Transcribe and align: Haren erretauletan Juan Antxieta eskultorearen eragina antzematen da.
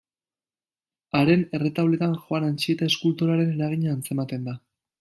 Haren 1.19 1.43
erretauletan 1.57 2.15
Juan 2.23 2.47
Antxieta 2.49 2.89
eskultorearen 2.93 3.53
eragina 3.59 3.95
antzematen 3.99 4.51
da. 4.51 4.57